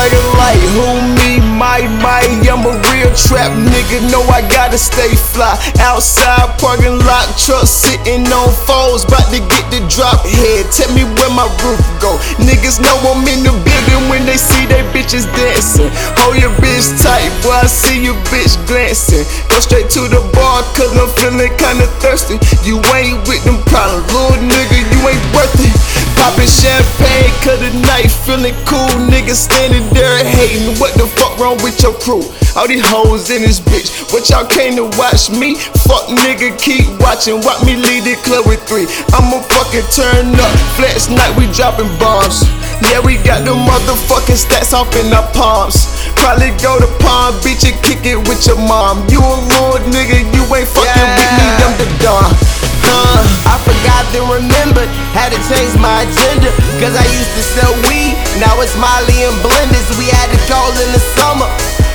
Like 0.00 0.56
who 0.72 0.96
me, 1.20 1.44
my, 1.60 1.84
my, 2.00 2.24
I'm 2.48 2.64
a 2.64 2.72
real 2.88 3.12
trap 3.12 3.52
nigga. 3.52 4.00
Know 4.08 4.24
I 4.32 4.40
gotta 4.48 4.78
stay 4.80 5.12
fly. 5.12 5.52
Outside 5.76 6.56
parking 6.56 6.96
lot, 7.04 7.28
truck 7.36 7.68
sitting 7.68 8.24
on 8.32 8.48
foes, 8.64 9.04
bout 9.04 9.28
to 9.28 9.40
get 9.44 9.64
the 9.68 9.84
drop 9.92 10.24
head. 10.24 10.72
Tell 10.72 10.88
me 10.96 11.04
where 11.04 11.28
my 11.36 11.44
roof 11.60 11.84
go. 12.00 12.16
Niggas 12.40 12.80
know 12.80 12.96
I'm 13.12 13.28
in 13.28 13.44
the 13.44 13.52
building 13.52 14.08
when 14.08 14.24
they 14.24 14.40
see 14.40 14.64
they 14.64 14.80
bitches 14.96 15.28
dancing. 15.36 15.92
Hold 16.24 16.40
your 16.40 16.54
bitch 16.64 16.96
tight, 17.04 17.28
boy. 17.44 17.60
I 17.60 17.68
see 17.68 18.00
your 18.00 18.16
bitch 18.32 18.56
glancing. 18.64 19.28
Go 19.52 19.60
straight 19.60 19.92
to 20.00 20.08
the 20.08 20.24
bar, 20.32 20.64
cause 20.72 20.96
I'm 20.96 21.12
feeling 21.20 21.52
kinda 21.60 21.84
thirsty. 22.00 22.40
You 22.64 22.80
ain't 22.96 23.20
with 23.28 23.44
them 23.44 23.60
problems, 23.68 24.08
little 24.16 24.39
feeling 28.40 28.56
cool. 28.64 28.88
Niggas 29.12 29.36
standing 29.36 29.84
there 29.92 30.24
hating. 30.24 30.78
What 30.80 30.94
the 30.94 31.06
fuck 31.06 31.36
wrong 31.38 31.60
with 31.62 31.82
your 31.82 31.92
crew? 31.92 32.24
All 32.56 32.66
these 32.66 32.84
hoes 32.84 33.28
in 33.28 33.42
this 33.42 33.60
bitch. 33.60 34.12
What 34.12 34.28
y'all 34.30 34.46
came 34.48 34.76
to 34.76 34.88
watch 34.96 35.28
me? 35.28 35.56
Fuck 35.84 36.08
nigga, 36.08 36.56
keep 36.56 36.88
watching. 37.00 37.40
Watch 37.44 37.64
me 37.64 37.76
lead 37.76 38.04
the 38.08 38.16
club 38.24 38.46
with 38.48 38.64
three. 38.64 38.88
I'ma 39.12 39.44
fucking 39.44 39.84
turn 39.92 40.32
up. 40.40 40.52
Flex 40.76 41.10
night, 41.12 41.36
we 41.36 41.52
dropping 41.52 41.92
bombs. 42.00 42.48
Yeah, 42.88 43.04
we 43.04 43.20
got 43.20 43.44
the 43.44 43.52
motherfucking 43.52 44.40
stats 44.40 44.72
off 44.72 44.88
in 44.96 45.12
our 45.12 45.28
palms. 45.36 45.84
Probably 46.16 46.48
go 46.64 46.80
to 46.80 46.88
Palm 47.04 47.36
Beach 47.44 47.64
and 47.68 47.76
kick 47.84 48.08
it 48.08 48.16
with 48.24 48.40
your 48.48 48.56
mom. 48.56 49.04
You 49.12 49.20
a 49.20 49.36
little 49.52 49.84
nigga, 49.92 49.99
now 58.74 58.82
Molly 58.82 59.24
and 59.24 59.34
blenders. 59.42 59.88
We 59.98 60.06
had 60.06 60.30
to 60.30 60.38
call 60.46 60.70
in 60.78 60.92
the 60.92 61.02
summer. 61.16 61.48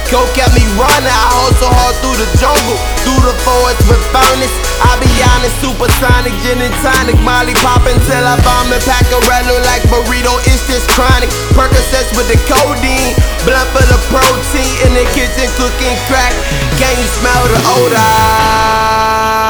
Coke 0.10 0.30
kept 0.38 0.54
me 0.54 0.62
running, 0.78 1.10
I 1.10 1.26
hustle 1.34 1.66
hard 1.66 1.98
through 1.98 2.22
the 2.22 2.30
jungle, 2.38 2.78
through 3.02 3.26
the 3.26 3.34
forest 3.42 3.82
with 3.90 3.98
furnace. 4.14 4.54
I 4.78 5.02
be 5.02 5.10
honest, 5.34 5.58
supersonic, 5.66 6.30
gin 6.46 6.62
and 6.62 6.76
tonic, 6.86 7.18
Molly 7.26 7.58
poppin' 7.66 7.98
till 8.06 8.22
I 8.22 8.38
bomb 8.46 8.70
the 8.70 8.78
Pacarello 8.86 9.58
like 9.66 9.82
burrito, 9.90 10.38
it's 10.46 10.62
just 10.70 10.86
chronic. 10.94 11.34
Percocets 11.58 12.14
with 12.14 12.30
the 12.30 12.38
codeine, 12.46 13.18
blood 13.50 13.66
for 13.74 13.82
the 13.90 13.98
protein, 14.14 14.70
in 14.86 14.94
the 14.94 15.10
kitchen 15.18 15.50
cooking 15.58 15.98
crack. 16.06 16.38
Can 16.78 16.94
you 17.02 17.08
smell 17.18 17.42
the 17.50 17.58
odor? 17.74 17.98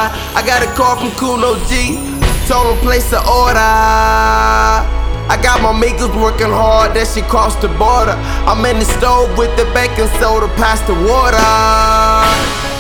I 0.08 0.42
got 0.48 0.64
a 0.64 0.72
call 0.72 0.96
from 0.96 1.12
Kuno 1.20 1.59
G, 1.68 2.00
told 2.48 2.72
him 2.72 2.80
place 2.80 3.12
the 3.12 3.20
order. 3.28 5.05
I 5.26 5.42
got 5.42 5.62
my 5.62 5.73
makers 5.73 6.14
working 6.14 6.54
hard, 6.54 6.94
that 6.94 7.09
shit 7.09 7.25
crossed 7.25 7.62
the 7.62 7.69
border. 7.81 8.13
I'm 8.46 8.62
in 8.62 8.78
the 8.78 8.86
stove 8.86 9.34
with 9.38 9.50
the 9.58 9.66
baking 9.74 10.09
soda, 10.22 10.46
past 10.53 10.86
the 10.86 10.94
water. 10.94 11.41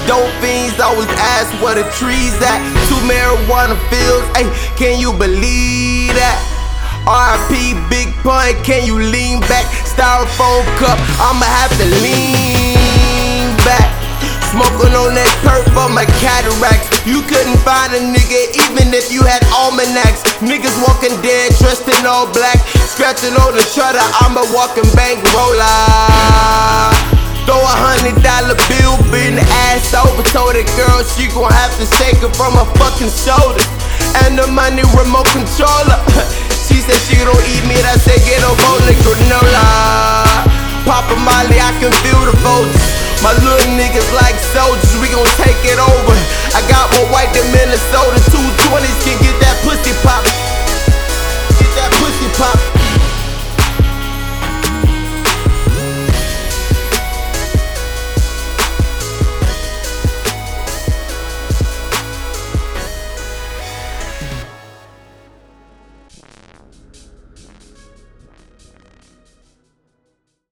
Dope 0.05 0.29
fiends 0.37 0.77
always 0.77 1.09
ask 1.17 1.49
where 1.57 1.73
the 1.73 1.85
trees 1.97 2.37
at. 2.45 2.61
Two 2.85 3.01
marijuana 3.09 3.73
fields, 3.89 4.29
hey, 4.37 4.45
can 4.77 5.01
you 5.01 5.09
believe 5.17 6.13
that? 6.13 6.37
RIP 7.09 7.81
Big 7.89 8.13
Pun, 8.21 8.53
can 8.61 8.85
you 8.85 9.01
lean 9.01 9.41
back? 9.49 9.65
Styrofoam 9.85 10.65
cup, 10.77 10.97
I'ma 11.17 11.49
have 11.49 11.73
to 11.81 11.87
lean 12.05 13.53
back. 13.65 13.89
Smoking 14.53 14.93
on 14.93 15.17
that 15.17 15.29
perp 15.41 15.65
for 15.73 15.89
my 15.89 16.05
cataracts. 16.21 16.87
You 17.05 17.21
couldn't 17.25 17.59
find 17.65 17.93
a 17.93 18.01
nigga 18.01 18.53
even 18.69 18.93
if 18.93 19.11
you 19.11 19.21
had 19.21 19.41
almanacs. 19.85 20.23
Niggas 20.41 20.75
walking 20.81 21.13
dead, 21.21 21.53
dressed 21.57 21.87
in 21.87 22.05
all 22.05 22.25
black. 22.33 22.57
Scratching 22.89 23.33
on 23.37 23.53
the 23.53 23.61
shutter, 23.61 24.01
I'm 24.21 24.37
a 24.37 24.45
walking 24.53 24.87
bankroller. 24.95 25.69
Throw 27.45 27.61
a 27.61 27.75
hundred 27.77 28.17
dollar 28.25 28.57
bill, 28.65 28.97
bend 29.13 29.37
the 29.37 29.45
ass 29.69 29.93
over. 29.93 30.23
Told 30.33 30.57
that 30.57 30.65
girl 30.73 31.05
she 31.13 31.29
gon' 31.29 31.51
have 31.51 31.73
to 31.77 31.85
shake 32.01 32.17
it 32.17 32.33
from 32.33 32.57
her 32.57 32.67
fucking 32.81 33.13
shoulders. 33.13 33.67
And 34.25 34.37
the 34.37 34.47
money 34.49 34.81
remote 34.97 35.29
controller. 35.29 35.99
she 36.65 36.81
said 36.81 36.97
she 37.05 37.21
don't 37.21 37.45
eat 37.45 37.63
meat, 37.69 37.85
I 37.85 37.97
said 38.01 38.17
get 38.25 38.41
a 38.41 38.51
bowl 38.65 38.81
of 38.81 38.97
granola. 39.05 39.65
Papa 40.85 41.17
Molly, 41.21 41.57
I 41.61 41.73
can 41.81 41.93
feel 42.01 42.21
the 42.25 42.35
volts. 42.41 43.05
My 43.21 43.33
little 43.41 43.73
niggas 43.73 44.09
like 44.21 44.37